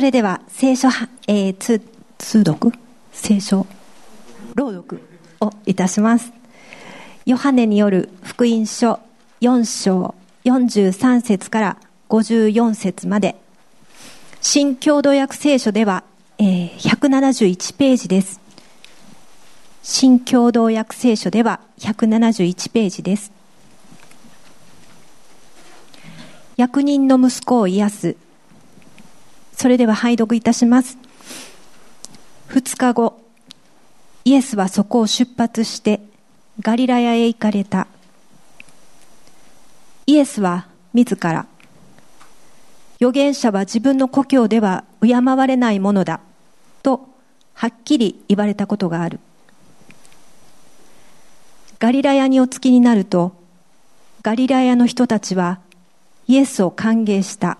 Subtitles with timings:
[0.00, 0.88] それでは聖書、
[1.28, 1.78] えー、通
[2.16, 2.72] 通読？
[3.12, 3.66] 聖書？
[4.54, 4.98] 朗読
[5.42, 6.32] をいたします。
[7.26, 8.98] ヨハネによる福音書
[9.42, 10.14] 4章
[10.46, 11.76] 43節から
[12.08, 13.36] 54節まで。
[14.40, 16.02] 新共同訳聖書では、
[16.38, 18.40] えー、171ページです。
[19.82, 23.30] 新共同訳聖書では171ページです。
[26.56, 28.29] 役人の息子を癒す。
[29.60, 30.96] それでは拝読いたします。
[32.46, 33.20] 二日後、
[34.24, 36.00] イエスはそこを出発して
[36.62, 37.86] ガリラヤへ行かれた。
[40.06, 41.44] イエスは自ら、
[43.00, 46.20] 預言者は自分の故郷では敬われないものだ、
[46.82, 47.06] と
[47.52, 49.20] はっきり言われたことがある。
[51.78, 53.34] ガリラヤにお着きになると、
[54.22, 55.60] ガリラヤの人たちは
[56.26, 57.58] イエスを歓迎した。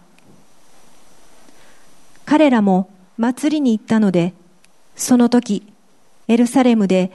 [2.30, 4.34] 彼らも祭りに行ったので、
[4.94, 5.66] その時、
[6.28, 7.10] エルサレムで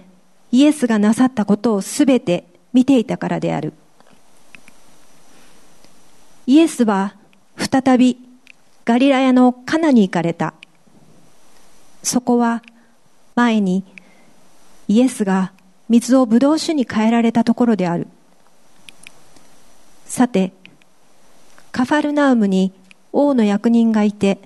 [0.52, 3.72] イエスがなさったことをすべて見ていたからである。
[6.46, 7.16] イエスは
[7.56, 8.18] 再び
[8.84, 10.54] ガリラヤのカナに行かれた。
[12.04, 12.62] そこは
[13.36, 13.86] 前に
[14.90, 15.54] イエスが
[15.88, 18.10] 水をブドウ酒に変えられたところである。
[20.06, 20.52] さて、
[21.72, 22.74] カファルナウムに
[23.14, 24.40] 王の役人がいて、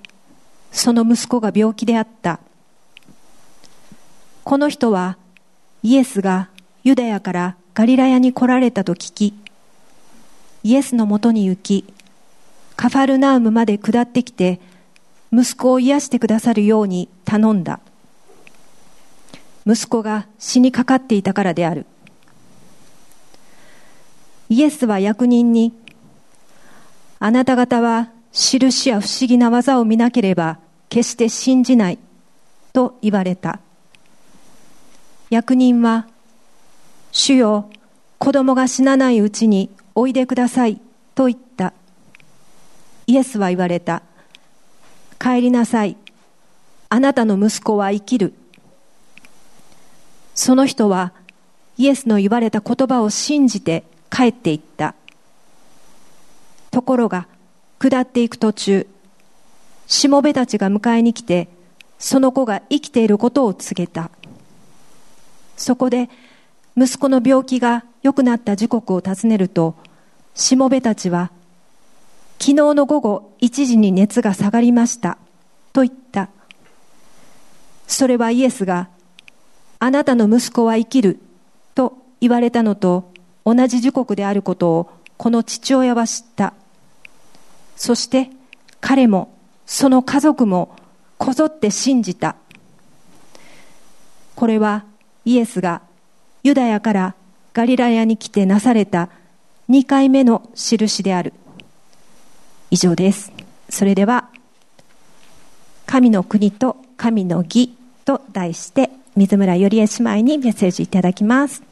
[0.72, 2.40] その息子が病気であった。
[4.44, 5.18] この人は
[5.84, 6.50] イエスが
[6.84, 9.34] ユダヤからガリラヤに来られたと聞き、
[10.64, 11.86] イエスのもとに行き、
[12.76, 14.60] カファルナウムまで下ってきて、
[15.32, 17.80] 息子を癒してくださるように頼んだ。
[19.66, 21.86] 息子が死にかかっていたからである。
[24.50, 25.74] イエスは役人に、
[27.20, 32.00] あなた方は印や不思議な技を見なければ決して信じない
[32.74, 33.60] と言われた。
[35.30, 36.08] 役人は、
[37.12, 37.70] 主よ、
[38.18, 40.80] 子供が死なないうちにおいでください
[41.16, 41.74] と言った。
[43.08, 44.02] イエスは言われた。
[45.20, 45.98] 帰りなさい。
[46.90, 48.34] あなたの息子は生きる。
[50.34, 51.12] その人は
[51.78, 54.96] イエスの言われた言葉を信じて帰っていった。
[56.72, 57.28] ところが、
[57.80, 58.88] 下っていく途中、
[59.88, 61.48] しもべたちが迎えに来て、
[61.98, 64.12] その子が生きていることを告げた。
[65.56, 66.10] そこで、
[66.76, 69.76] 息子の病気が良くなった時刻を尋ねると、
[70.36, 71.32] しもべたちは、
[72.38, 75.18] 昨日の午後1時に熱が下がりました、
[75.72, 76.30] と言った。
[77.88, 78.90] それはイエスが、
[79.80, 81.20] あなたの息子は生きる、
[81.76, 83.14] と言われたのと
[83.46, 86.54] 同じ時刻であることを、この父親は知った。
[87.80, 88.30] そして
[88.82, 89.34] 彼も
[89.66, 90.76] その家族も
[91.18, 92.36] こぞって信じた。
[94.36, 94.84] これは
[95.24, 95.82] イエスが
[96.44, 97.16] ユダヤから
[97.54, 99.10] ガリラヤに来てなされた
[99.70, 101.34] 2回目の印である。
[102.70, 103.32] 以上です。
[103.70, 104.30] それでは、
[105.86, 111.64] 神の国と神の義と題して、水村よりえ姉妹にメッセージいただきます。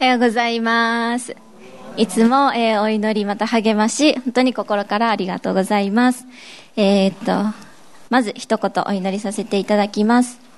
[0.00, 1.49] おはようございます。
[2.00, 6.24] いつも、えー、お祈りまた励まし、本当に心からありがとうございます。
[6.74, 7.54] えー、っと、
[8.08, 10.49] まず一言お祈りさせていただきます。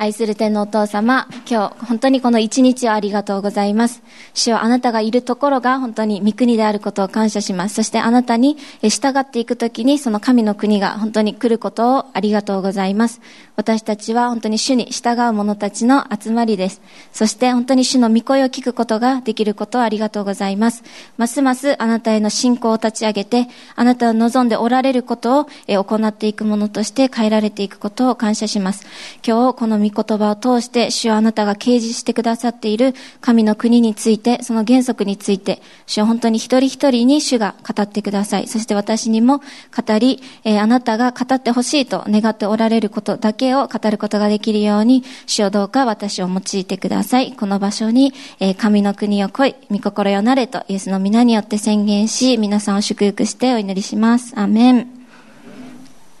[0.00, 4.02] 愛する天のお父様、今日本当にこの一日をありがとうございます。
[4.32, 7.74] 主はあなたがいるところが本当に御国であることを感謝します。
[7.74, 13.20] そしてあなたに従っていくときにその神の国が本当に来ることをありがとうございます。
[13.56, 16.80] 私たちは本当に主に従う者たちの集まりです。
[17.12, 20.82] そして本当に主の御声を聞くことができることをありがとうございます。
[21.18, 28.86] ますますあなたへの信仰を立ち上げて、あなたを望んでおられることを行っていくものとして変えられていくことを感謝します。
[29.22, 38.48] 今日この言葉を通して、主はあなたが掲示してくださっている神の国について、その原則について、主は本当に一人一人に主が語ってください。
[38.48, 47.32] そして私にも語り、えー、あなたが語ってほしいと願っておられることだけを語ることができるように、主をどうか私を用いてください。
[47.32, 54.32] この場所に、えー、神の国を来い、御心よなれとイエスの皆によって宣言し、皆さんを祝福してお祈りします。
[54.36, 54.99] アメン。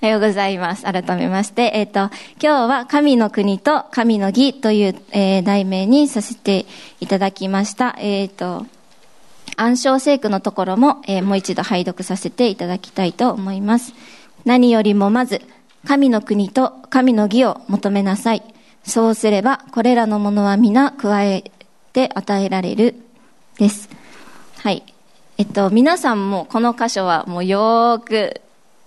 [0.02, 0.84] おはようございます。
[0.84, 6.64] 改めまして、えっ、ー、と、今日は神の国と神の義という、えー、題名にさせて
[7.00, 7.96] いただきました。
[7.98, 8.66] えっ、ー、と、
[9.56, 13.92] 暗唱聖句のところも、え、もう一度拝読させていただきたいと思います。
[14.46, 15.42] 何よりもまず、
[15.86, 18.42] 神の国と神の義を求めなさい。
[18.82, 21.52] そうすれば、これらのものは皆加え
[21.92, 22.94] て与えられる。
[23.58, 23.90] です。
[24.60, 24.82] はい。
[25.36, 28.40] えっと、皆さんもこの箇所はもうよーく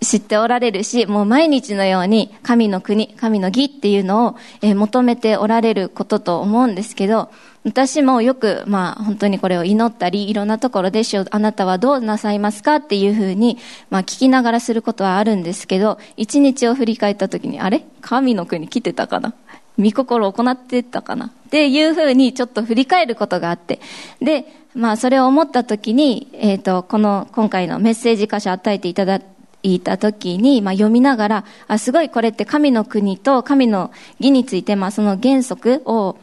[0.05, 7.29] 知っておられるし、もう毎日のように神の国、神の義っていうのを、え、求めておられることと思うんですけど、
[7.65, 13.57] 私もよく、まあ、本当にこれを祈ったり、いろんなところで、あなたはどうなさいますかっていうふうに、
[13.89, 17.85] まあ、聞きながらすることはあるんですけど、一日を振り返った時に、あれ？
[18.01, 19.33] 神の国来てたかな？
[19.79, 21.27] 御心を行ってたかな？
[21.27, 23.79] っていうふうにちょっと振り返ることがあって。
[24.21, 24.45] で、
[24.75, 29.25] まあ、それを思った時に、えっ、ー、と、この、今回のメッセージ箇所与えていただい
[29.63, 36.17] いた時に、まあ、読みながら、あ、すごいこれって神の国と神の義について、まあ、その原則を、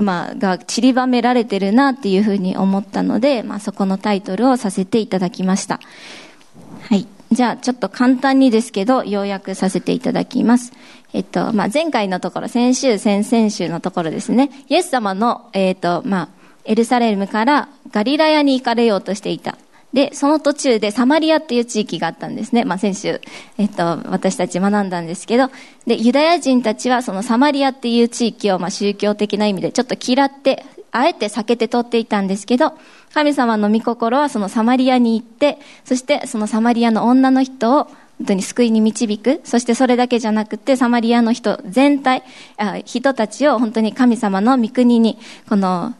[0.00, 5.78] まあ、が散りばめられてるなっていうふうに思ったので、まあ、そこのタイトルをさせていただきました。
[6.88, 7.06] はい。
[7.30, 10.72] じゃあ、ちょっと簡単にですけど、要約させていただきます。
[11.12, 16.28] えっと、まあ、前回のところ、先週、先々週のところですね、イエス様の、えっと、まあ、
[16.64, 19.56] エルサレムからガリラヤに行かれようとしていた。
[19.92, 22.64] で、その途中でサマリアっていう地域があったんですね。
[22.64, 23.20] まあ、先週、
[23.58, 25.50] えっと、私たち学んだんですけど、
[25.86, 32.72] で、ユダヤ人たちはそのサマリアっていう地域を、まあ、宗教的な意味でちょっと嫌って、あえて避けて通っていたんですけど、
[33.14, 37.84] 神様の御心はそのサマリアに行って、そしてそのサマリアの女の人を
[38.18, 39.40] 本当に救いに導く。
[39.44, 42.22] そしてそれだけじゃなくて、サマリアの人全体、
[42.84, 45.94] 人たちを本当に神様の御国に、この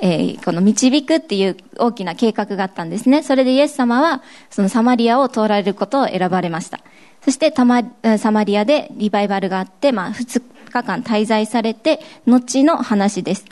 [0.00, 3.22] えー、この導くっていう大きな計画があったんですね。
[3.22, 6.80] それでイエス様は、そのサマリアを通られることを選ばれました。
[7.24, 7.82] そしてたま
[8.18, 13.44] サマリアでリバイバルがあって、まあ、2日間滞在されて、後の話です。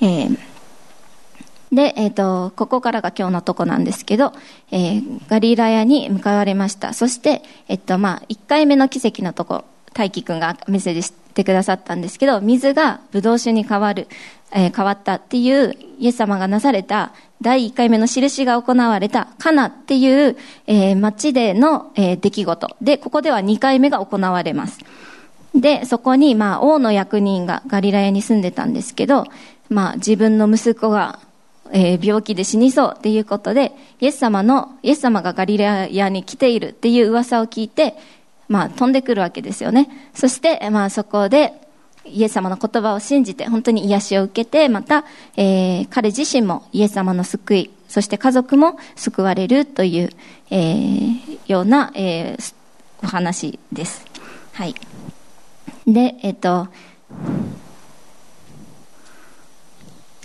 [0.00, 0.38] えー、
[1.72, 4.32] で、えっ、ー、と、ここからが今日のとこなんですけど、
[4.70, 6.92] え、ガリラヤに向かわれました。
[6.92, 9.64] そして、えっ、と、まあ、1回目の奇跡のとこ、
[9.94, 11.02] 大輝くんがメッセージ
[11.38, 14.08] てくださったんですけど、水がブドウ酒に変わる。
[14.50, 17.12] えー、変わったっていうイエス様がなされた
[17.42, 24.78] 第1回目の印が行われたカナっていう、えー、町での、えー、出来事でここでは2回目が行われます
[25.54, 29.26] でそこに、まあ、王の役人がガリラヤに住んでたんですけど、
[29.68, 31.18] まあ、自分の息子が、
[31.70, 37.94] えー、病気で死にそうっていうことでイエス様のイエス様がガリラヤに来ているっていう噂を聞いて、
[38.48, 41.52] まあ、飛んでくるわけですよねそして、まあ、そこで
[42.04, 45.04] イエス様の言葉を信じて本当に癒しを受けてまた、
[45.36, 50.10] えー、彼自身もイエス様の救いそして家族も救われるという、
[50.50, 52.54] えー、ような、えー、
[53.02, 54.04] お話です。
[54.52, 54.74] はい。
[55.86, 56.68] で、えっ、と、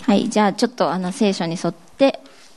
[0.02, 1.84] はい、じゃあちょっとあの聖書に沿って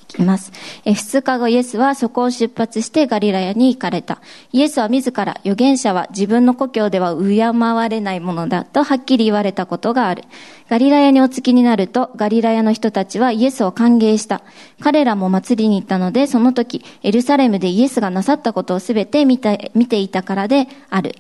[0.07, 0.53] きます。
[0.85, 4.21] え、二日後イエスはそこを出発してガリラヤに行かれた。
[4.53, 10.25] イエスは自ら預言者は自分の故郷では敬われないものだとはっきり言われたことがある。
[10.69, 14.43] ガリラヤにお着きになると、ガリラヤの人たちはイエスを歓迎した。
[14.81, 21.15] 彼らも祭りに行ったので、その時、エルサレムでイエスがなさったことをすべて見て、見ていたからである。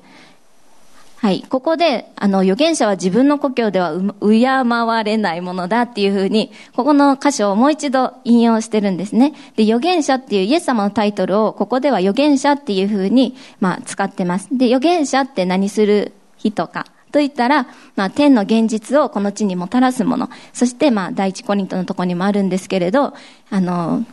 [1.27, 1.43] はい。
[1.43, 9.33] ここで、あの、預言者は自分の故郷では敬われないものだっていうふうに、ここの箇所をもう一度引用してるんですね。
[9.57, 14.57] で、預言者っていうイエス様のタイトルを、ここでは預言者っていうふうに、まあ、使ってます。
[14.57, 16.87] で、預言者って何する人か。
[17.11, 20.31] と言ったら、まあ、天の現実をこの地にもたらすもの。
[20.53, 23.15] そして、まあ、第一コリントのとこにもあるんですけれど、
[23.51, 24.05] あの、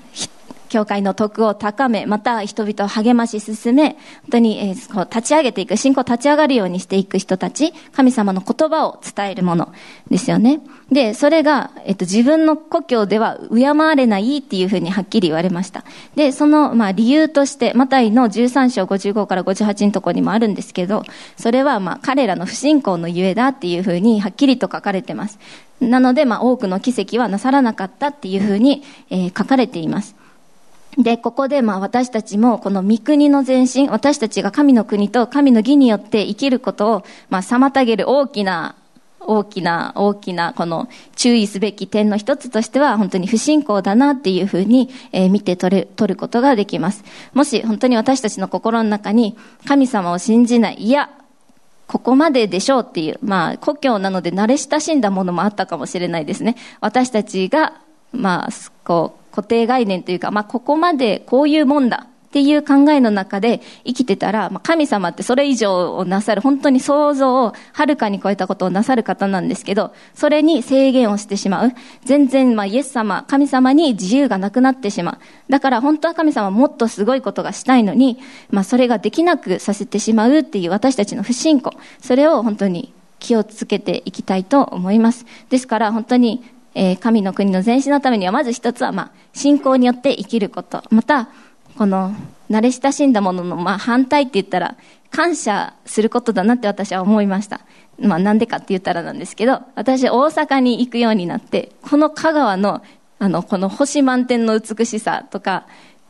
[0.74, 3.98] 教会の徳を高め、また人々を励まし進め、本
[4.32, 9.72] 当に、えー、こう立ち上げていく、信仰立ち上がるようにしていく人たち、神様の言葉を伝えるもの
[10.10, 10.62] ですよね。
[10.92, 15.84] で、それが、えっと、自分の故郷では敬われないっていうふうにはっきり言われました。
[16.16, 21.04] で、その、まあ、理由として、マタイの13章55から58のところにもあるんですけど、
[21.38, 25.38] それは、まあ、彼らの不信仰のゆえだっていうふうにはっきりと書かれてます。
[25.80, 30.16] なので、まあ、多くの奇跡はなさらなかったっていうふうに、えー、書かれています。
[30.98, 38.76] で、ここでまあ私たちもこの御国の前進、私たちが神の国と神の義によって生きることをまあ妨げる大きな、
[39.20, 47.04] 大きな、大きなこの注意すべき点の一つとしては本当に不信仰だなっていうふうに、えー、見て取れ、取ることができます。
[47.34, 51.10] もし本当に私たちの心の中に神様を信じない、いや、
[51.88, 56.56] ここまででしょうっていう、まあ故郷なので慣れ親しんだものもあったかもしれないですね。
[56.82, 57.74] 私たちが、
[58.12, 58.50] まあ、
[58.84, 71.74] こう、固定概念というか、まあ、ここまでこういうもんだっていう考えの中で生きてたら、まあ、神様ってそれ以上をなさる、本当に想像をはるかに超えたことをなさる方なんですけど、それに制限をしてしまう。
[72.06, 75.18] 全然、まあ、イエス様、神様に自由がなくなってしまう。
[75.52, 78.18] だから本当は神様もっとすごいことがしたいのに、
[78.50, 81.72] まあ、それができなくさせてしまうっていう私たちの不信仰。
[82.02, 85.28] それを本当に気をつけていきたいと思います。
[85.52, 86.44] ですから本当に
[86.76, 90.84] えー、神の国の前進のためには、まず一つは、まあ、信仰によって生きること。
[90.90, 91.30] また、
[91.78, 92.16] この
[92.50, 94.76] 慣れ親しんだものの、まあ、反対って言ったら
[95.10, 97.62] 感謝することだなって私は思いました。
[98.00, 102.82] まあなんでかって言ったらなんですけど、私大阪に行くようになって、この香川の
[103.20, 105.66] あの、この星満点の美しさとか、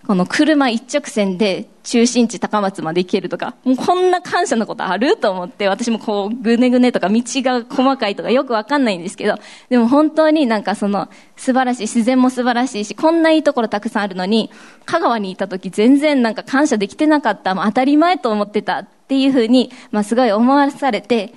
[0.05, 9.35] この車一直線で中心地高松まで行けるとか、もうこんな感謝のことあると思って、私もこう、ぐねぐねとか道が細かいとかよくわかんないんですけど、
[9.69, 14.49] でも本当になんかその、素晴らしい、自然も素晴らしいし、こんないいところたくさんあるのに、
[14.85, 21.33] 香川にいた時全然なんか感謝できてなかった、当たり前と思ってたっていうふうに、まあすごい思わされて、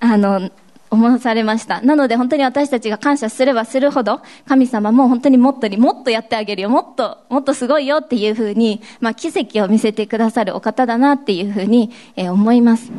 [0.00, 0.50] あの、
[0.92, 1.80] 思わされました。
[1.80, 12.92] なので本当に私たちが感謝すればするほど、神様も本当にもっとにもっとやってあげるよ、もっと、もっとすごいよっていうふうに、まあ奇跡を見せてくださるお方だなっていうふうに、えー、思います。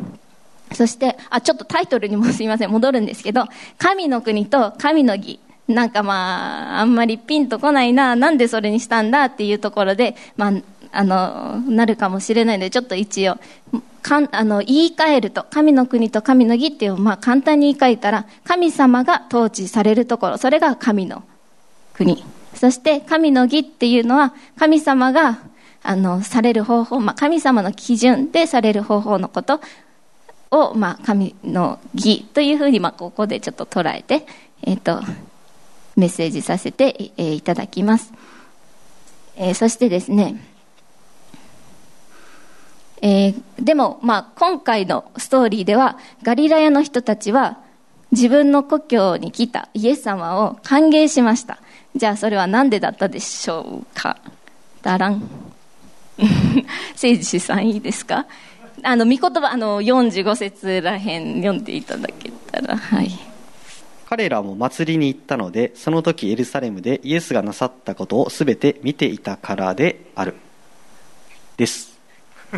[0.72, 3.44] そして、あ、ちょっとタイトルにもすいません、戻るんですけど、
[3.78, 5.38] 神の国と神の義。
[5.68, 10.52] なんかまあ、あんまりピンとこないな、なんでそれにしたんだっていうところで、まあ、
[10.92, 13.38] あの、なるかもしれないので、ちょっと一応、
[14.04, 21.24] かんあの言い換えると、神の国と神の義っていう、まあ、簡単に言い換えたら、神様が統治されるところ、それが神の
[21.94, 22.22] 国。
[22.54, 25.38] そして神の義っていうのは、神様が
[25.82, 29.62] あのされる方法、まあ、神様の基準でされる方法のこと
[30.50, 34.26] を、まあ、神の義というふうに、まあ、ここでちょっと捉えて、
[34.62, 35.00] えっ、ー、と、
[35.96, 38.12] メッセージさせて、えー、いただきます。
[39.36, 40.36] えー、そしてですね、
[43.06, 47.58] えー、でも、まあ、今回のストーリーでは、ガリラヤの人たちは、
[48.12, 51.58] 自分の故郷に来たイエス様を歓迎しました。
[51.94, 54.16] じゃあ、それは何でだったでしょうか？
[54.80, 55.22] だらん。
[56.96, 58.24] 聖司さんいいですか？
[58.82, 63.10] あの、御言葉、あの、45節らへん読んでいただけたら、はい。
[64.08, 70.36] 彼らも祭りに行ったので、その時エルサレムでイエスがなさったことをすべて見ていたからである。
[71.58, 71.93] です。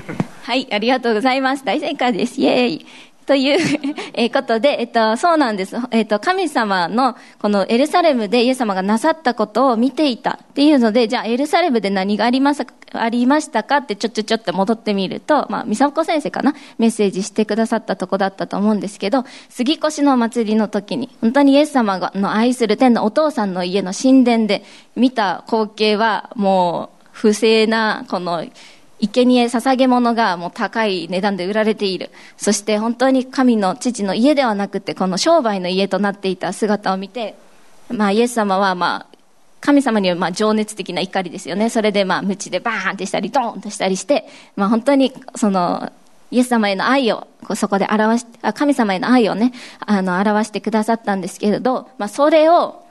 [0.42, 1.64] はい、ありがとうございます。
[1.64, 2.40] 大正解です。
[2.40, 2.86] イェーイ。
[3.26, 3.58] という
[4.30, 5.76] ことで、えっと、そうなんです。
[5.90, 16.54] えっと、神様の、このエルサレムでイエス様がなさったことを見ていたっていうので、じゃあエルサレムで何がありますありましたかってちょちょちょって戻ってみると、まあ、美佐子先生かな？
[16.78, 24.62] メッセージしてくださったとこだったと思うんですけど、杉越の祭りの時に、本当にイエス様の愛する天のお父さんの家の神殿で
[24.94, 28.44] 見た光景は、もう、不正な、この、
[29.00, 32.10] 生贄捧げ物がもう高い値段で売られている。
[32.36, 37.36] そして本当に神の父の家ではなくて、この商売の家となっていた姿を見て、
[37.90, 39.16] まあイエス様はまあ、
[39.60, 41.68] 神様にはまあ情熱的な怒りですよね。
[41.68, 44.26] それでまあ、鞭でバーンってしたり、ドーンとしたりして、
[44.56, 45.92] まあ本当にその、
[46.30, 52.85] イエス様への愛をそこで表して、神様への愛をね、あの、表してくださったんですけれど、まあそれを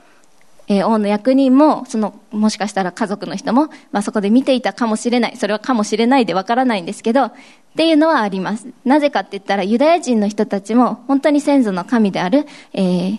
[0.68, 5.36] えー、王の役人も、その、もしかしたら家族の人も、まあ、そこで見ていたかもしれない。
[5.36, 7.32] それはかもしれないでわからないんですけど、っ
[7.76, 8.66] ていうのはあります。
[8.84, 13.18] なぜかって言ったら、ユダヤ人の人たちも、本当に先祖の神である、えー、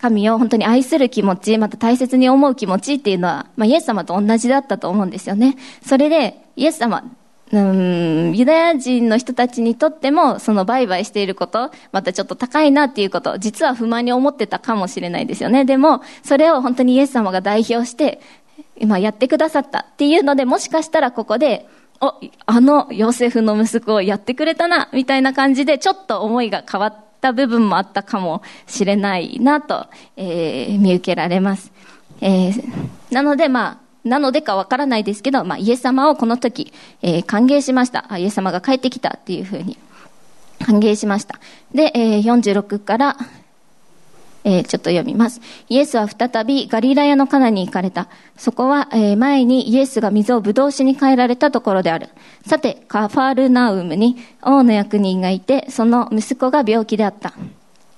[0.00, 5.56] 神を本当に愛する気持ち、また大切に思う気持ちっていうのは、まあ、イエス様と同じだったと思うんですよね。
[5.86, 7.04] それで、イエス様、
[7.52, 15.64] うんユダヤ人の人たちにとっても、その売買していること、またちょっと高いなっていうこと、実は不満に思ってたかもしれないですよね。
[15.64, 18.20] でも、それを本当にイエス様が代表して、
[18.76, 21.68] 今やってくださったっていうので、もしかしたらここで、
[22.00, 22.14] お、
[22.46, 29.86] あのヨセフの息子をやってくれたな、みたいな感じで、ちょっと思いが変わった部分もあったかもしれないなと、
[30.16, 31.72] えー、見受けられます。
[32.20, 32.64] えー、
[33.10, 38.06] なので、まあ、なのでかわからないですけど、まあ、イエス様をこの時、えー、歓迎しました。
[38.12, 39.78] あイエス様が帰ってきたっていうふうに
[40.64, 41.40] 歓迎しました。
[41.74, 43.16] で、えー、46から、
[44.44, 45.40] えー、ちょっと読みます。
[45.68, 48.08] イエスは再びガリラヤのカナに行かれた。
[48.36, 52.10] そこは、えー、前にイエスが水をブドウ酒に変えられたところである。
[52.46, 57.32] さて、カファールナウムに王の役人がいて、その息子が病気であった。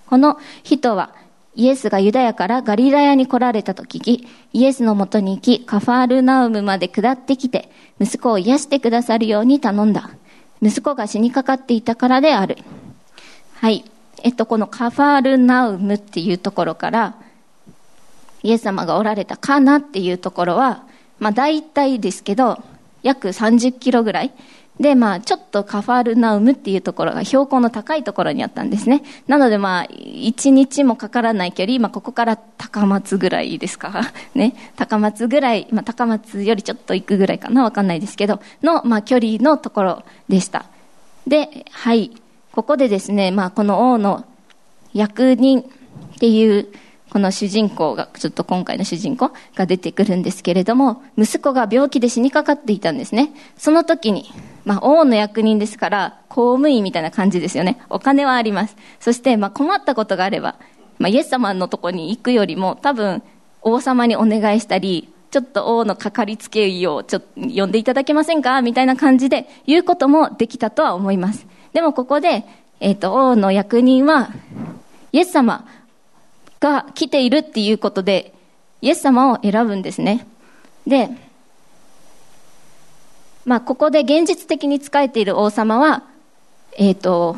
[0.07, 1.15] この人は、
[1.57, 10.11] イエスがユダヤからガリラヤに来られたと聞き、イエスのもとに行き、カファールナウムまで下ってきて、息子を癒してくださるように頼んだ。
[10.61, 12.59] 息子が死にかかっていたからである。
[13.55, 13.85] はい。
[14.23, 17.17] えっと、このカファールナウムっていうところから、
[18.43, 20.85] イエス様がおられたカナっていうところは、
[21.19, 22.63] まあ大体ですけど、
[23.03, 24.33] 約30キロぐらい。
[24.79, 29.03] で、まあ、ちょっとカファルナウムっていうところが標高の高いところにあったんですね。
[29.27, 34.13] なので、まあ、一日もかからない距離、まあ、ここから高松ぐらいですか？
[34.35, 34.55] ね。
[34.77, 37.63] 高松ぐらい、まあ、高松よりちょっと行くぐらいかな？
[37.65, 40.67] わかんないですけど、の、まあ、距離のところでした。
[41.27, 42.11] で、はい。
[42.53, 44.25] ここでですね、まあ、この王の
[44.93, 45.65] 役人っ
[46.19, 46.69] ていう
[47.11, 53.33] この主人公が、ちょっと今回の主人公が出てくるんですけれども、息子が病気で死にかかっていたんですね。
[53.57, 54.31] その時に、
[54.65, 57.81] まあ、王の役人ですから、公務員みたいな感じですよね。
[57.91, 58.77] お金はあります。
[59.01, 60.57] そして、まあ、困ったことがあれば、
[60.99, 63.23] まあ、イエス様のとこに行くよりも、多分、
[63.63, 68.63] 王様にお願いしたり、ちょっと王のかかりつけ医をちょっと呼んでいただけませんか？
[68.63, 71.47] みたいな感じで言うこともできたとは思います。
[71.73, 72.45] でもここで、
[72.81, 74.31] えっ、ー、と、王の役人は、
[75.13, 75.67] イエス様
[76.61, 78.35] が来ているっていうことで、
[78.83, 80.27] イエス様を選ぶんですね。
[80.87, 81.11] で、
[83.45, 86.03] まあ、ここで現実的に仕えている王様は、
[86.77, 87.37] えっ、ー、と、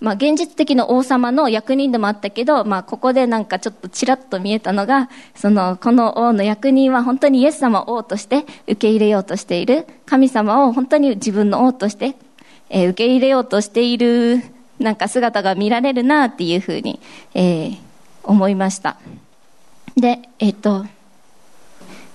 [0.00, 9.86] まあ、現実的な王様の役人でもあったけど、まあ、ここでなんかちょっとちらっと見えたのが、その、この王の役人は本当にイエス様を王として受け入れようとしている。
[10.06, 12.16] 神様を本当に自分の王として、
[12.68, 14.42] えー、受け入れようとしている、
[14.78, 17.00] なんか姿が見られるなっていうふうに、
[17.32, 17.78] えー、
[18.24, 18.96] 思いました。
[19.96, 20.86] で、えっ、と、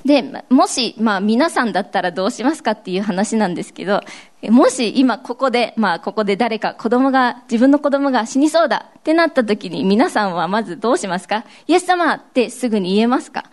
[0.05, 4.01] で、もし、まあ皆さんだったらどうしますかっていう話なんですけど、
[4.49, 11.43] もし今ここで、まあここで誰か子供が、自分の子供が死にそうだってなった時に皆さんはまずどうしますか？
[11.67, 13.43] イエス様ってすぐに言えますか？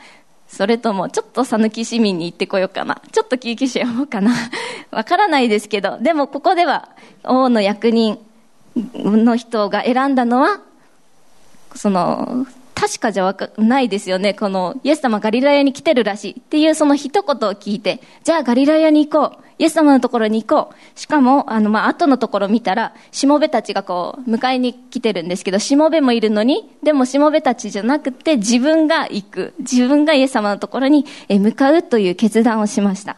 [0.46, 3.02] それともちょっと讃岐市民に行ってこようかな？
[3.10, 4.32] ちょっと救急車呼ぼうかな？
[4.92, 6.90] わからないですけど、でもここでは
[7.24, 8.20] 王の役人
[8.94, 10.60] の人が選んだのは、
[11.76, 14.34] その、確かじゃわかないですよね。
[14.34, 19.46] この、イエス様ガリラヤに来てるらしいっていうその一言を聞いて、じゃあガリラヤに行こう。
[19.58, 21.00] イエス様のところに行こう。
[21.00, 29.54] しかも、あの、まあ、後のところ見たら、しもべたちがこう、迎えに来てるんですけど、しもべもいるのに、でもしもべたちじゃなくて、自分が行く。
[29.60, 33.16] 自分がイエス様のところに向かうという決断をしました。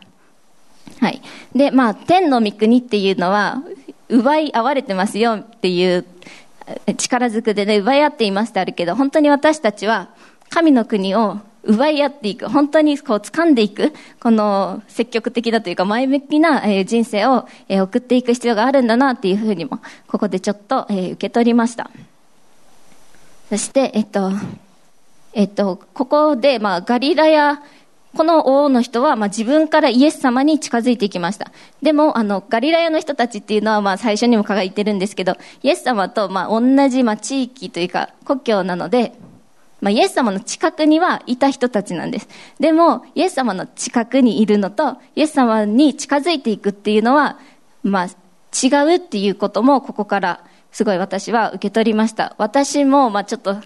[1.00, 1.21] はい。
[1.57, 3.61] で、まあ、天の御国っていうのは、
[4.09, 6.05] 奪い合われてますよっていう
[6.97, 10.09] 力ずくでね、奪い合っていますってあるけど、本当に私たちは
[10.51, 21.91] 神の国を奪い合っていく、本当にこう掴んでいく、この積極的だというか前向きな人生を送っていく必要があるんだなっていうふうにも、ここでちょっと受け取りました。
[23.50, 24.31] そして、えっと、
[25.35, 27.63] えっと、ここで、まあ、ガリラヤ
[28.16, 31.52] この王の人は、まあ、自分からイエス様に近づいていきました。
[31.82, 39.12] でも、あの、ガリラヤの人たちっていうのは、まあ、最初にも書いてるんですけど、イエス様と、まあ、同じ、まあ、地域というか、故郷なので、
[39.80, 42.28] まあ、イエス様の近くにはいた人たちなんです。
[42.58, 47.38] でも、イエス様の近くにいるのと、イエス様に近づいていくっていうのは、
[47.84, 52.34] まあ、違うっていうことも、ここから、すごい私は受け取りました。
[52.38, 53.56] 私も、まあ、ちょっと、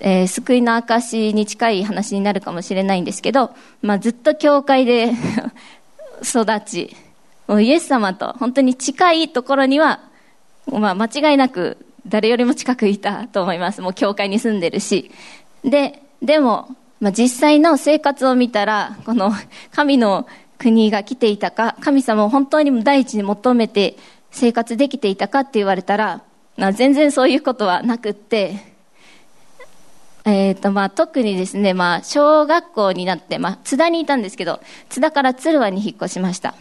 [0.00, 5.12] えー、救いの証に近い話になるかもしれないんですけど、まあ、ずっと教会で
[6.22, 6.96] 育ち、
[7.46, 10.00] もうイエス様と本当に近いところには、
[10.66, 13.82] まあ、間違いなく誰よりも近くいたと思います。
[13.82, 15.10] もう教会に住んでるし。
[15.64, 19.32] で、でも、まあ、実際の生活を見たら、この
[19.72, 20.26] 神の
[20.58, 23.96] 国が来ていたか、神様を本当に第一に求めて
[24.30, 26.22] 生活できていたかって言われたら、
[26.56, 28.75] まあ、全然そういうことはなくって、
[30.28, 36.56] え、ー、と、まあ、特にですね、まあ、小学校になって、まあ、津田にいたんですけど、津田から鶴和に引っ越しました。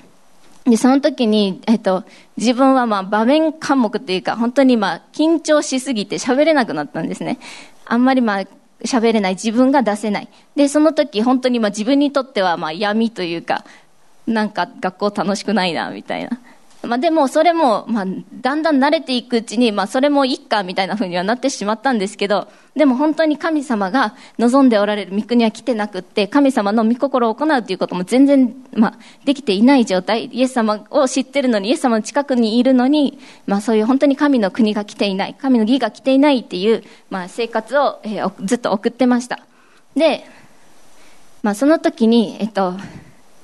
[0.66, 2.04] で、その時に、え、ー、と、
[2.38, 7.40] 自分はまあ、場面科目っていうか、本当にまあ、緊張しすぎて喋れなくなったんですね。
[7.86, 8.44] あんまりまあ、
[8.84, 10.28] 喋れない、自分が出せない。
[10.56, 13.66] で、その時、本当にまあ、自分にとってはまあ、闇というか、
[14.28, 16.40] なんか学校楽しくないな、みたいな。
[16.86, 18.06] まあ、でもそれも、まあ、
[18.42, 39.40] だんだん慣れていくうちに、まあ、それもいっかみたいな風にはなってしまったんですけど、でも本当に神様が望んでおられる御国は来てなくって、神様の御心を行うということも全然、まあ、できていない状態、イエス様を知ってるのに、イエス様の近くにいるのに、まあ、そういう本当に神の国が来ていない、神の義が来ていないっていう、まあ、生活を、えー、ずっと送ってました。
[39.96, 40.26] で、
[41.44, 42.74] まあ、その時に、えっと、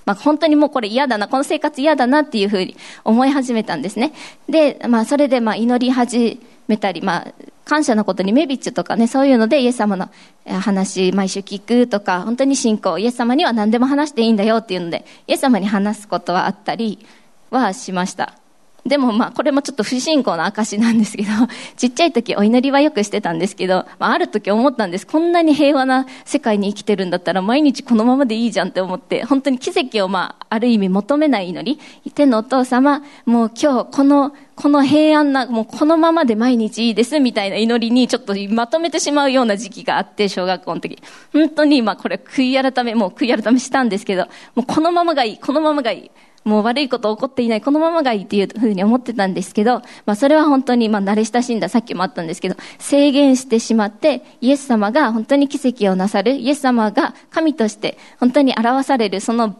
[0.05, 4.13] まあ、本当にもうこれ嫌だな、この生活嫌だなっていうふうに思い始めたんですね。
[4.49, 7.33] で、まあ、それでまあ祈り始めたり、まあ、
[7.65, 10.09] 感謝のことにメビッチとかね、そういうのでイエス様の
[10.45, 17.05] 話、毎週聞くとか、本当に信仰、イエス様には何でも話していいんだよっていうので、イエス様に話すことはあったり
[17.49, 18.40] はしました。
[18.85, 21.29] でもまあこれもちょっと不信仰の証なんですけど、
[21.77, 25.05] ちっちゃい時お祈りはよくしてたんですけど、まあ、ある時思ったんです。
[25.05, 31.79] こんなに平和な世界に生きてるんだったら毎日このままでいいじゃんって思って、本当に奇跡をまあある意味求めない祈り。
[32.11, 40.97] 天のお父様、もう今日この、この平安な、もうこのままで毎日いいですみたいな祈りにちょっとまとめてしまうような時期があって、小学校の時。
[41.33, 46.11] 本当にまあこれ悔い改め、もう悔い改めしたんですけど、もうこのままがいい、このままがいい。
[46.43, 59.55] もう悪いこと起こっていない、このままがいいっていうふうに思ってたんですけど、まあそれは本当に、まあ慣れ親しんだ、さっきもあったんですけど、制限してしまって、イエス様が本当に奇跡をなさる、イエス様が神として本当に表される、その、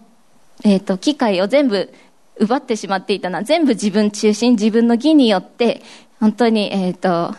[0.63, 1.93] えっ、ー、と、機会を全部
[2.37, 3.43] 奪ってしまっていたな。
[3.43, 5.83] 全部自分中心、自分の義によって、
[6.19, 7.35] 本当に、えっ、ー、と、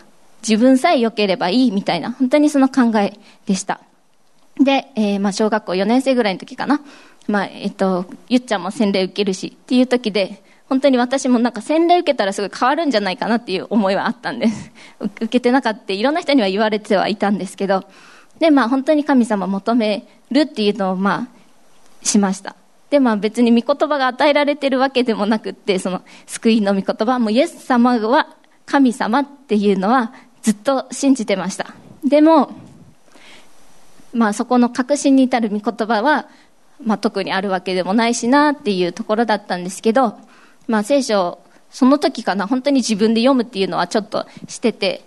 [0.49, 3.81] 自分さえ良ければいいみたいな、本当にその考えでした。
[4.61, 6.81] で、えー、まあ小学校4年生ぐらいの時かな。
[7.29, 14.71] まあ、えっと、ゆっちゃんも洗礼受けるしっていう時で、本当に私もなんか洗礼受けたらすごい変わるんじゃないかなっていう思いはあったんです。
[15.01, 17.85] 受けてなかった、いろんな人には言われてはいたんですけど、
[18.39, 21.29] で、まあ本当に神様求めるっていうのをま
[22.03, 22.57] あ、しました。
[22.91, 28.29] で、まあ別に御言葉が与えられてるわけでもなくって、その救いの御言葉もイエス様は
[28.67, 31.75] 神様っていうのはずっと信じてました。
[32.03, 32.51] でも、
[34.13, 36.29] まあそこの確信に至る御言葉は、
[36.85, 40.17] まあ、特にあるわけでもないしなっていうところだったんですけど、
[40.67, 41.39] まあ、聖書
[41.71, 45.03] その時かな本当に自分で読むっていうのはちょっとしてて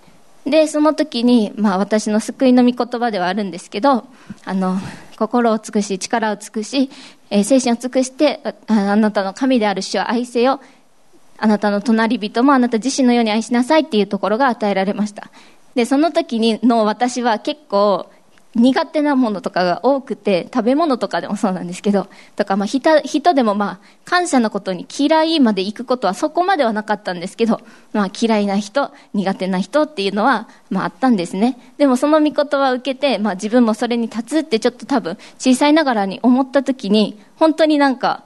[0.45, 4.05] でその時に、まあ、私の救いの御言葉ではあるんですけど
[4.45, 4.77] あの
[5.17, 6.89] 心を尽くし力を尽くし、
[7.29, 10.59] えー、精神を尽くしてあなたの神である主を愛せよ
[11.37, 15.29] あなたの隣人もあなた自身のように愛しなさいっていうところが与えられました。
[15.73, 18.09] でその時にの私は結構
[18.55, 27.61] 苦手なものとかが多くて、食べ物とかでもそうなんですけど、とかまあ人人でもまあ感謝のことに嫌いまで行くことはそこまではなかったんですけど、
[27.93, 31.57] まあ嫌いな人、苦手な人っていうのはまああったんですね。
[31.77, 38.23] でもその御言葉を受けて、まあ自分もそれに立つってちょっと多分小さいながらに思った時に、本当になんか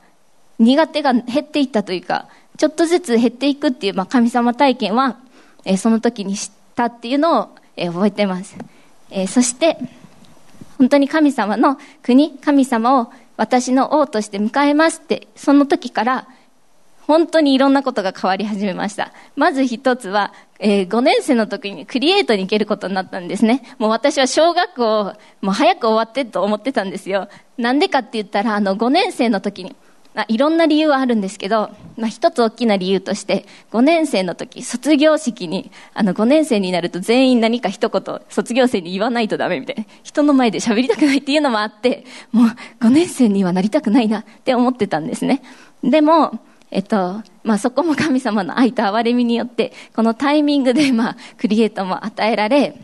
[0.59, 5.17] 苦手が減っていったというか、ちょっとずつ減っていくっていう、まあ、神様体験は、
[5.63, 8.57] えー、その時に知ったっていうのを、えー、覚えてます。
[9.09, 9.77] えー、そして、
[10.79, 16.27] 本当に神様の国、神様を私の王として迎えますって、その時から、
[17.01, 19.11] 本当にいろんなことが変わり始めました。
[19.35, 23.63] まず一つは、えー、5年生の時にクリエイトに行けることになったんですね。
[23.77, 27.27] もう私は小学校、もう早く終わってと思ってたんですよ。
[27.57, 29.75] なんでかって言ったら、あの5年生の時に、
[30.15, 39.85] まあ、いろんな理由はあるんですけど、まあ、一つ大きな理由として、5年生の時、卒業式に、あの、5年生になると全員何か一言、卒業生に言わないとダメみたいな。
[40.03, 42.47] 人の前で喋りたくないっていうのもあって、もう
[42.81, 45.43] 5年生にはなりたくないなって思ってたんですね。
[45.83, 46.39] でも、
[46.71, 52.75] えっと、まあ、そこも神様の愛と憐れみによって、このタイミングで、まあ、クリエイトも与えられ、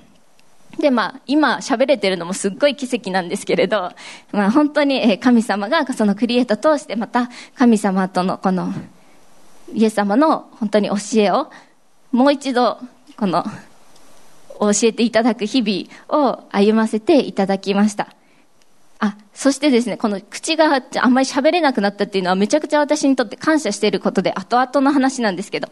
[0.80, 3.92] で、まあ、今喋れてるのもすっごい奇跡なんですけれど、
[4.32, 8.74] まあ、本当に神様がそのクリエイト通してまた神様とのこの
[9.74, 11.50] イエス様の本当に教えを
[12.12, 12.80] もう一度
[13.18, 13.44] この
[14.60, 18.16] 教えていただく日々を歩ませていただきました。
[19.00, 25.68] あ、そしてですね、この口があんまり喋れなくなったっていうのはめちゃくちゃ私にとって感謝していることで後々の話なんですけど、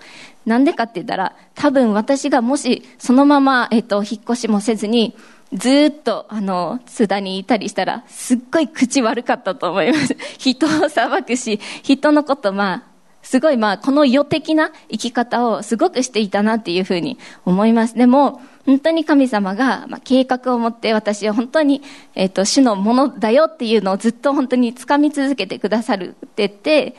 [0.46, 5.16] なんでかって言ったら、多分私がもしそのまま、えっ、と、引っ越しもせずに、
[5.54, 10.18] ずっと、あの、津田にいたりしたら、すっごい口悪かったと思います。
[10.40, 12.84] 人を裁くし、人のこと、まあ、
[13.22, 17.96] すごいまあ、この世的な生き方をすごくしていたなっていうふうに思います。
[17.96, 21.82] でも、本当に神様が、まあ、計画を持って私は本当に、
[22.16, 26.96] えっ、ー、と、主のものだよっていうのをずっと本当に掴み続けてくださるってて、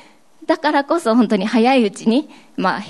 [0.46, 2.82] だからこそ本当に早いうちに、まあ、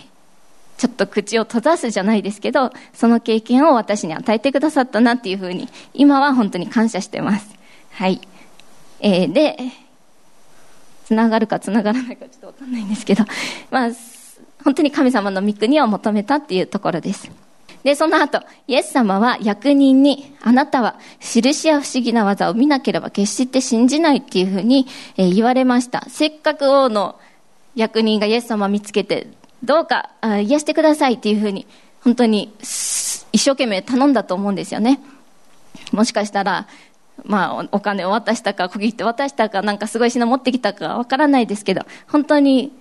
[0.77, 7.55] ちょっと口を閉ざすじゃないですけど、その経験を私に与えてくださったなっていうふうに、今は本当に感謝してます。
[7.93, 8.21] はい。
[8.99, 9.57] えー、で、
[11.05, 13.25] つながるかつながらないかちょっとわかんないんですけど、
[13.71, 13.91] まあ、
[14.65, 17.31] 本当に神様の御国を求めたっていうところです。
[17.85, 24.87] で、その後、イエス様は役人に、あなたは印や不思議な技を見なければ決して信じないっていうふうに、
[25.19, 26.07] え、言われました。
[26.09, 27.17] せっかく王の
[27.77, 29.29] 役人がイエス様を見つけて、
[29.63, 31.67] どうか癒してくださいっていうふうに、
[32.03, 35.01] 本当に一生懸命頼んだと思うんですよね。
[35.93, 36.67] もしかしたら、
[37.23, 42.73] まあ、お金を渡したか、小切って渡したか、なんかすごい品持ってきたかわからないですけど、本当に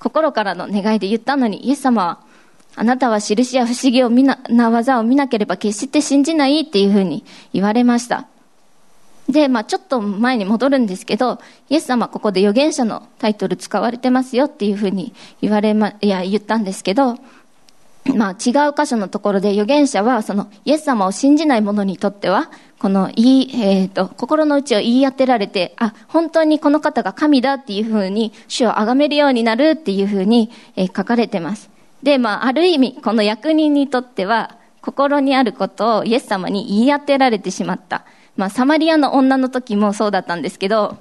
[0.00, 2.27] 心からの願いで言ったのに、イエス様は
[2.78, 8.28] あなたは印や不思議を見な、な技を見なければ決して信じないっていうふうに言われました。
[9.28, 15.12] で、まあちょっと前に戻るんですけど、イエス様ここで預言者のタイトル使われてますよっていうふうに
[15.42, 17.16] 言われま、いや、言ったんですけど、
[18.14, 31.77] まあ違う箇所のところで預言者はそのイエス様を信じない者にとっては、このいい、えっ、ー、と、心の内を言い当てられて、あ、本当にこの方が神だっていうふうに主を崇めるようになるっていうふうに、えー、書かれてます。
[32.02, 38.04] で、まあ、ある意味、この役人にとっては、心にあることをイエス様に言い当てられてしまった。
[38.36, 40.98] まあ、サマリアの女の時もそうだったんですけど、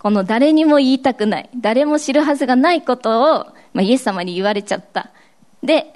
[0.00, 5.10] この誰にも言いたくない、誰も知るはずがないことを、まあ、イエス様に言われちゃった。
[5.62, 5.94] で、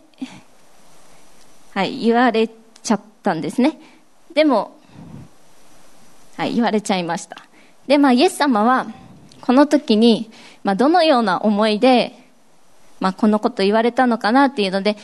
[1.72, 3.80] はい、言われちゃったんですね。
[4.34, 4.76] でも、
[6.36, 7.36] はい、言われちゃいました。
[7.86, 8.86] で、まあ、イエス様は、
[9.40, 10.30] この時に、
[10.62, 12.21] まあ、どのような思いで、
[13.02, 14.96] まあ、このこと言われたのかなっていうので、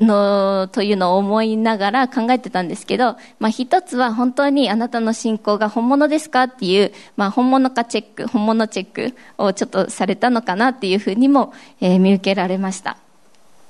[0.00, 12.96] の、というのを思いながら考えてたんですけど、まあ一つは本当にあなたの信仰が本物ですかっていう、まあ本物かチェック、本物チェックをちょっとされたのかなっていうふうにも、えー、見受けられました。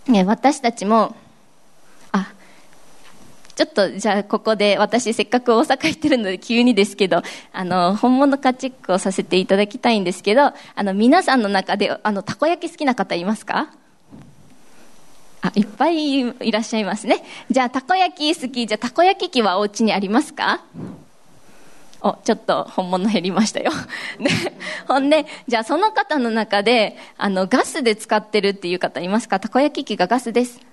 [0.09, 1.15] えー、私たちも、
[3.61, 13.69] ちょっとじゃあここで私せっかく大阪行ってるので急にですけど、あの、本物かチェックをさせていただきたいんですけど、あの皆さんの中であのたこ焼き好きな方いますか？
[15.43, 17.23] あ、いっぱいいらっしゃいますね。
[17.51, 18.67] じゃあ、たこ焼き好き。
[18.67, 20.63] じゃあ、たこ焼き器はお家にありますか？
[22.01, 23.73] お、ちょっと本物減りましたよ。
[24.19, 24.31] で、
[24.89, 29.39] ほんで、じゃあその方の中で、あの、ガスで使ってるっていう方いますか？
[29.39, 30.70] たこ焼き器がガスです。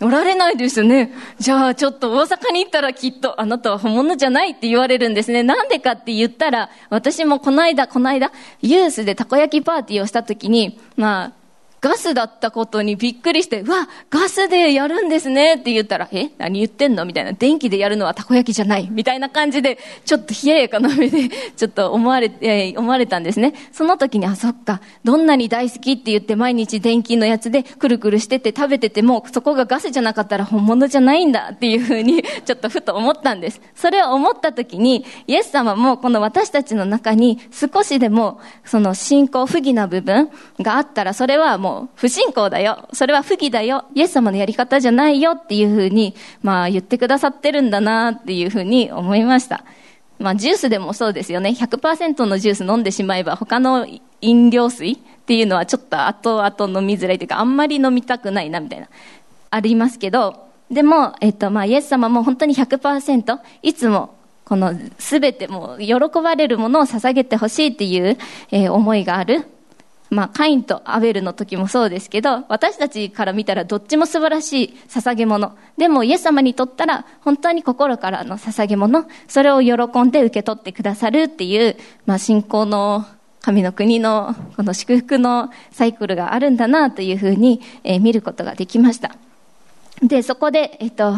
[0.00, 1.12] おられないですね。
[1.40, 5.42] じゃあちょっと大阪に行ったらきっとあなたは本物じゃないって言われるんですね。
[5.42, 8.30] なんでかって言ったら、私もこの間、この間、
[8.62, 11.32] ユースでたこ焼きパーティーをした時に、まあ、
[11.80, 17.04] ガスだったことにびっくりして、うわ、ガスでやるんですねって言ったら、え何言ってんの？
[17.04, 17.32] みたいな。
[17.32, 18.88] 電気でやるのはたこ焼きじゃない。
[18.90, 23.54] みたいな感じで、ちょっと冷ややかな目で、ちょっと思われ、えー、思われたんですね。
[23.72, 24.80] その時に、あ、そっか。
[25.04, 33.60] どんなに大好きって言って毎日電気のやつでくるくるしてて食べてても、そこがガスじゃなかったら本物じゃないんだっていうふうに、 ちょっとふと思ったんです。
[33.74, 42.88] それを思った時に、イエス様もこの私たちの中に少しでも、その信仰不義な部分があったら、それはもうもう不信仰だよ。
[42.92, 43.84] それは不義だよ。
[43.94, 49.64] イエス様のやり方じゃないよっていうふうに、まあ言ってくださってるんだなっていうふうに思いました。
[50.18, 51.50] まあジュースでもそうですよね。
[51.50, 53.86] 100%のジュース飲んでしまえば他の
[54.20, 58.88] 飲料水っていうのはちょっと後々飲みづらいというか、あんまり飲みたくないなみたいな、
[59.50, 68.18] ありますけど、でも、えっと、まあ、イエス様も本当に100%、いつも、この、すべてもう、喜ばれるものを捧げてほしいっていう、
[68.50, 69.46] えー、思いがある。
[70.10, 75.56] まあ、カインとアベルの時もそうですけど、私たちから見たらどっちも素晴らしい捧げ物。
[75.76, 83.04] でも、イエス様にとったら、本当に心からの捧げ物、それを喜んで受け取ってくださるっていう、まあ、信仰の
[83.42, 89.14] 神の国のこの祝福のサイクルがあるんだなというふうに、えー、見ることができました。
[90.02, 91.14] で、そこで、えっと、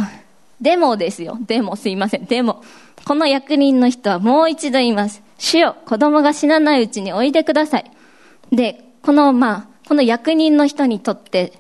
[0.61, 1.39] でもですよ。
[1.47, 2.25] でも、すいません。
[2.27, 2.63] でも、
[3.05, 5.23] この役人の人はもう一度言います。
[5.39, 7.91] 主よ、子供が死なないうちにおいでください。
[8.53, 11.53] で、この、まあ、この役人の人にとって、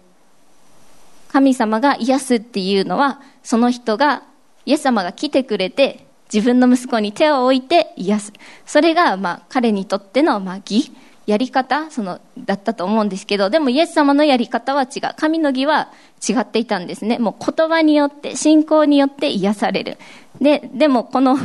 [1.33, 4.25] 神様が癒すっていうのは、その人が、
[4.67, 8.33] イエス様が来てくれて、自分の息子に手を置いて癒す。
[8.67, 10.93] それが、まあ、彼にとっての、まあ、義、
[11.27, 15.15] やり方、その、だったと思うんですけど、でもイエス様のやり方は違う。
[15.17, 15.91] 神の義は
[16.29, 17.19] 違っていたんですね。
[17.19, 19.99] もう言葉によって、信仰によって癒される。
[20.41, 21.39] で、でもこの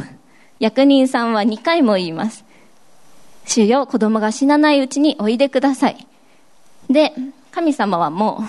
[0.60, 2.45] 役人さんは2回も言います。
[3.46, 6.08] 主よ、子供が死なないうちにおいでください。
[6.90, 7.14] で、
[7.52, 8.44] 神様はもう、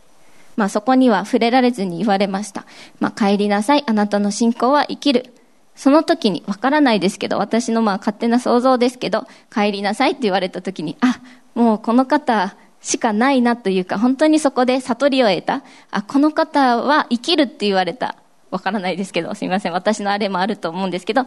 [0.56, 2.64] まあそこには触れられずに言われました。
[2.98, 3.84] まあ帰りなさい。
[3.86, 5.34] あなたの信仰は生きる。
[5.74, 11.20] その時に、わからないですけど、私のまあ勝手な想像ですけど、帰りなさいって言われた時に、あ、
[11.54, 15.62] もうこの方しかないなというか、本当にそこで悟りを得た。
[15.90, 18.16] あ、この方は生きるって言われた。
[18.50, 19.72] わからないですけど、すみません。
[19.72, 21.26] 私のあれもあると思うんですけど、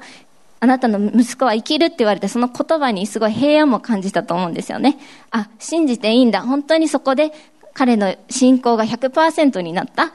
[0.61, 4.97] あなたの息子は生きるって言われて、その言葉にすごい平安も感じたと思うんですよね。
[5.31, 6.41] あ、信じていいんだ。
[6.41, 7.31] 本当にそこで
[7.73, 10.11] 彼の信仰が100%になった。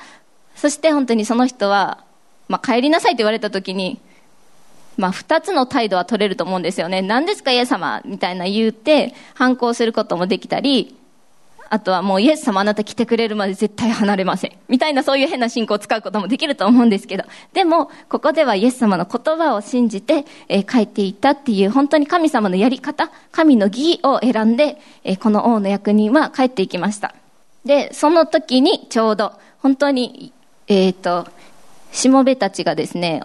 [0.54, 2.04] そして本当にその人は、
[2.48, 4.00] まあ、帰りなさいって言われた時に、
[4.96, 7.02] まあ、二つの態度は取れると思うんですよね。
[7.02, 8.02] 何ですか、イエス様？
[8.04, 10.96] みたいな言って、反抗することもできたり、
[11.70, 14.52] あとはもうイエス様あなた来てくれるまで絶対離れません。
[14.68, 27.14] みたいなそういう変な信仰を使うこともできると思うんですけど、でも、ここではイエス様の言葉を信じて、えー、書いていったっていう、本当に神様のやり方、神の義を選んで、えー、この王の役人は帰っていきました。
[27.64, 30.32] で、その時にちょうど、本当に、
[30.68, 31.26] えっ、ー、と、
[31.92, 33.22] しもべたちがですね、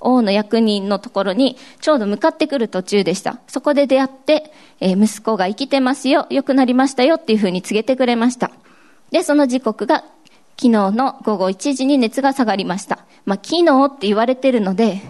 [0.00, 3.40] 王の役人のところにちょうど向かってくる途中でした。
[3.48, 8.50] そこで出会って、えー、息子が生きてますよ、良くなりましたよっていうふうに告げてくれました。
[9.10, 10.04] で、その時刻が
[10.56, 13.04] 昨日の午後1時に熱が下がりました。
[13.24, 15.00] まあ、昨日って言われてるので、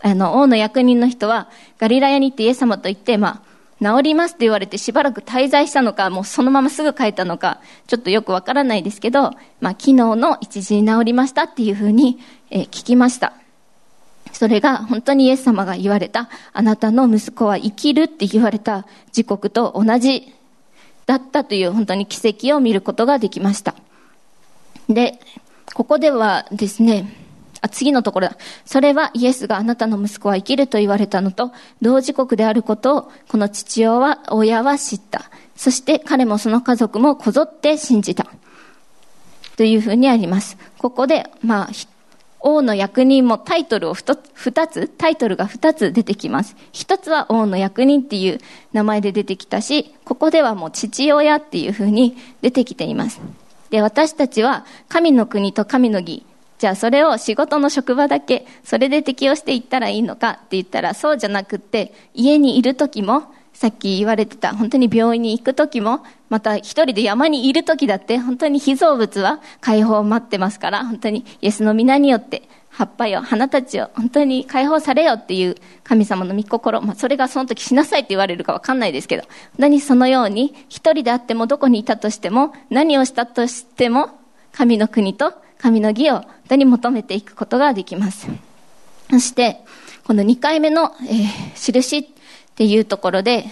[0.00, 3.48] あの、王の役人の人は、ガリラヤに行ってイエス様と言って、まあ、
[3.96, 12.18] 治りますって言われてしばらく滞在したのか、もうそのまますぐ帰ったのか、ちょっとよくわからないですけど、まあ、昨日の1時に治りましたっていうふうに、
[12.50, 13.34] えー、聞きました。
[14.32, 20.34] それが本当にイエス様が言われた、あなたの息子は生きるって言われた時刻と同じ
[21.06, 23.74] だったという本当に奇跡を見ることができました。
[24.88, 25.18] で、
[25.74, 27.12] ここではですね、
[27.60, 28.36] あ、次のところだ。
[28.64, 35.30] それはイエスがあなたの息子は生きると言われたのと同時刻であることをこの父親は、親は知った。
[35.56, 38.26] そして彼もその家族もこぞって信じた。
[39.56, 40.56] というふうにあります。
[40.78, 41.68] ここで、まあ、
[42.40, 44.14] 王の役人もタイトルを二
[44.66, 46.56] つ、タイトルが二つ出てきます。
[46.72, 48.40] 一つは王の役人っていう
[48.72, 53.20] 名前で出てきたし、ここではもう父親っていうふうに出てきています。
[53.70, 56.24] で、私たちは神の国と神の義、
[56.58, 79.30] じゃあそれを仕事の職場だけ、それで適用していったらいいのかって言ったらそうじゃなくって、家にいる時も、さっき言われてた、本当に病院に行く時も、また一人で山にいる時だって、本当に被造物は解放を待ってますから、本当にイエスの皆によって葉っぱよ、花たちを本当に解放されよっていう神様の御心、まあ、それがその時しなさいって言われるかわかんないですけど、本
[79.62, 84.20] 当にそのように、一人であってもどこにいたとしても、何をしたとしても、
[84.52, 88.28] 神の国と神の義を本当に求めていくことができます。
[89.10, 89.64] そして、
[90.06, 92.04] この2回目の、えー、印
[92.58, 93.44] っていうところで、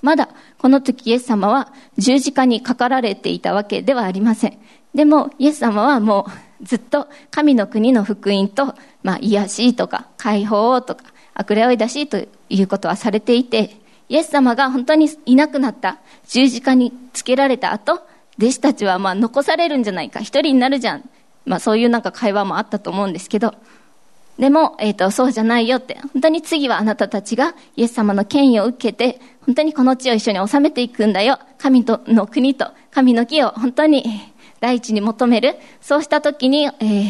[0.00, 4.58] まだこの時イエス様は十字架にかかられていたわけではありません。
[4.94, 6.28] でも、イエス様はも
[6.60, 11.02] うずっと神の国の福音と、まあ、癒しとか解放とか
[11.34, 13.76] 悪霊追い出しということはされていて、
[14.08, 15.98] イエス様が本当にいなくなった
[16.28, 18.06] 十字架につけられた後、
[18.38, 21.10] 弟子たちはまあ残されるんじゃないか、一人になるじゃん。
[21.44, 23.52] まあそういうなんか会話もあったと思うんですけど、
[24.38, 31.38] でも、えっ、ー、と、そうじゃないよって、本当に次はあなたたちがイエス様の権威を受けて、本当にこの地を一緒に治めていくんだよ。
[31.58, 34.04] 神との国と神の義を本当に
[34.60, 35.56] 第一に求める。
[35.80, 37.08] そうした時に、えー、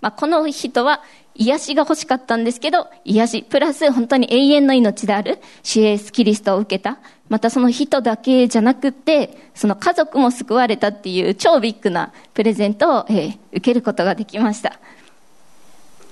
[0.00, 1.02] まあ、この人は
[1.34, 6.98] 癒しが欲しかったんですけど、癒し、プラス本当に永遠の命である、主イエスキリストを受けた。
[7.28, 14.78] またその人だけじゃなくて、その家族も救われたっていう超ビッグなプレゼントを、えー、受けることができました。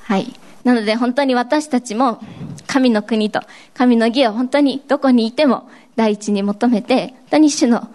[0.02, 0.34] はい。
[0.64, 2.20] なので本当に私たちも
[2.66, 3.40] 神の国と
[3.74, 7.88] 神の義を本当にどこにいても第一に求めて、本当に主の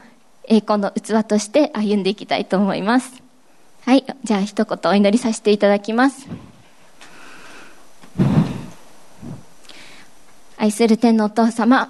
[0.48, 3.22] 栄光の器として歩んでいきたいと思います。
[3.86, 4.04] はい。
[4.24, 6.28] じゃあ一言お祈りさせていただきます。
[10.58, 11.90] 愛する天のお父様、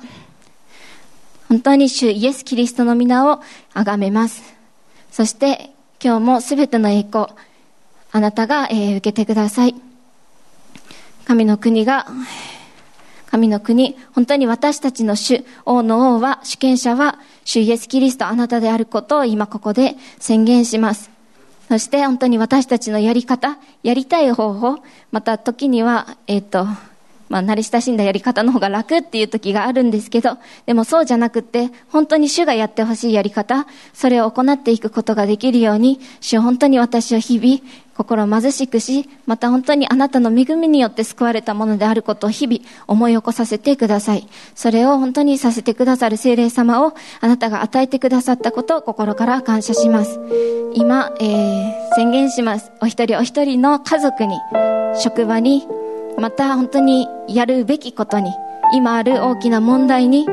[1.47, 3.41] 本当に主イエス・キリストの皆を
[3.73, 4.55] 崇めます。
[5.11, 5.71] そして
[6.03, 7.27] 今日もすべての栄光、
[8.11, 9.84] あなたが、えー、受けてください。
[11.25, 12.07] 神の国が、
[13.29, 21.09] 神の国、本当に私たちの主、王の王は、主権者は、主イエス・キリストあなたであることを今ここで宣言します。
[21.67, 24.77] そして本当に私たちのやり方、やりたい方法、
[25.11, 26.67] また時には、えっ、ー、と、
[27.29, 37.61] まあ、慣れ親しんだやり方の方が楽っていう時があるんですけど、でもそうじゃなくって、本当に主がやってほしいやり方、それを行っていくことができるように、主本当に私を日々、
[37.95, 44.27] 心貧しくし、また本当にあなたの恵みによって救われたものであることを日々思い起こさせてください。
[44.53, 50.19] それを本当にさせてくださる精霊様をあなたが与えてくださったことを心から感謝します。
[50.73, 52.69] 今、えー、宣言します。
[52.81, 54.37] お一人お一人の家族に、
[54.99, 55.65] 職場に、
[56.17, 58.31] また本当にやるべきことに、
[58.73, 60.27] 今ある大きな問題に、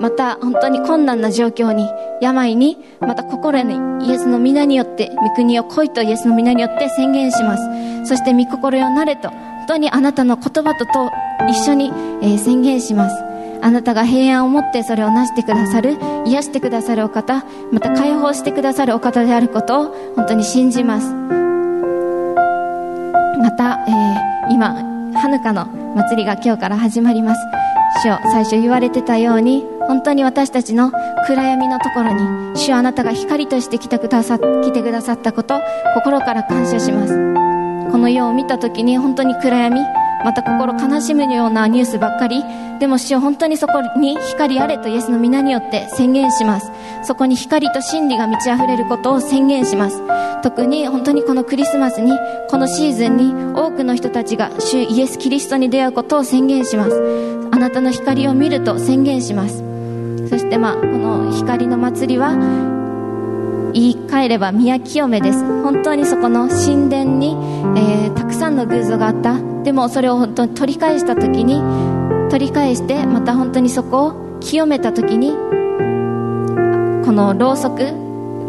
[0.00, 1.88] また本当に困難な状況に、
[2.20, 8.06] 病に、また心にイエスの皆によって、御国を来いとイエスの皆によって宣言します。
[8.06, 11.10] そして御心よなれと、本当にあなたの言葉とと
[11.48, 13.24] 一緒に、え、宣言します。
[13.62, 15.96] あなたが平安を持ってそれをなしてくださる、
[16.26, 21.12] 癒してくださるお方、また解放してくださるお方であることを本当に信じます。
[23.38, 27.40] また、えー、今、はぬかの祭りが今日から始まります。
[28.02, 30.92] 主を最初言われてたように本当に私たちの
[31.26, 35.60] 暗闇のところに主あなたが光として来てくださ来てくださったこと
[35.94, 37.14] 心から感謝します。
[37.90, 39.80] この世を見た時に本当に暗闇
[40.24, 42.42] また心悲しむようなニュースばっかり。
[42.78, 46.70] でも主よ本当にそこに光あれとイエスの皆によって宣言します。
[47.02, 50.02] そこに光と真理が満ち溢れることを宣言します。
[50.42, 52.12] 特に本当にこのクリスマスに
[52.48, 57.48] このシーズンに多くの人たちが主イエス・キリストに出会うことを宣言します。
[57.50, 59.64] あなたの光を見ると宣言します。
[60.28, 62.32] そしてまあこの光の祭りは
[63.72, 65.44] 言い換えれば宮清めです。
[65.62, 67.36] 本当にそこの神殿に、
[67.76, 69.55] えー、たくさんの偶像があった。
[69.66, 71.60] でもそれを本当に取り返した時に
[72.30, 78.05] 取り返してまた本当にそこを清めた時にこのろうそく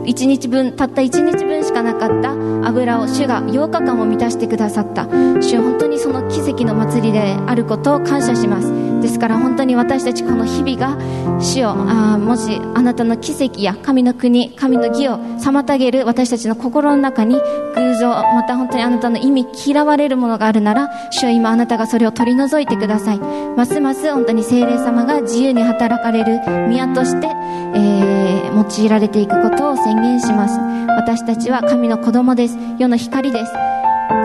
[0.08, 2.32] 1日分たった1日分しかなかった。
[2.68, 5.06] 油を主が8日間も満たしてくださった。
[5.06, 8.88] 主本当にその奇跡の祭りであることを感謝します。
[9.02, 10.98] ですから本当に私たちこの日々が
[11.40, 17.36] 主よあもしあなたの奇跡や神の国神の義を妨げる私たちの心の中に
[17.76, 23.20] 偶像また本当にあなたの意味嫌われるものがあるなら主よ今あなたがそれを取り除いてください。
[23.20, 28.27] ますます本当に聖霊様が自由に働かれる宮として、えー、
[28.58, 30.60] 用いられていくことを宣言します。
[30.96, 32.58] 私たちは神の子供です。
[32.80, 33.54] 世の光です。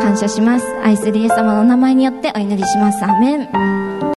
[0.00, 0.66] 感謝します。
[0.82, 3.04] 愛するイエス様のお名前によってお祈りします。
[3.04, 4.02] アメン。